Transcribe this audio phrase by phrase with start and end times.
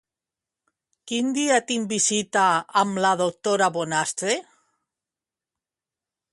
[1.11, 2.47] Quin dia tinc visita
[2.83, 4.35] amb la doctora Bonastre?